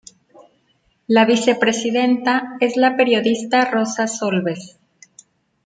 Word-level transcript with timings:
La 1.05 1.25
vicepresidenta 1.25 2.57
es 2.59 2.75
la 2.75 2.97
periodista 2.97 3.65
Rosa 3.69 4.07
Solbes. 4.07 4.79